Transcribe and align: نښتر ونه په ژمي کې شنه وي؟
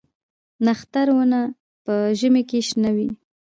نښتر 0.65 1.07
ونه 1.15 1.41
په 1.85 1.93
ژمي 2.19 2.43
کې 2.49 2.59
شنه 2.67 2.91
وي؟ 2.95 3.09